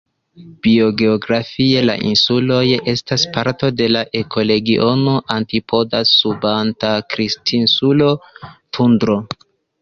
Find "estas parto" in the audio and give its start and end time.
2.93-3.69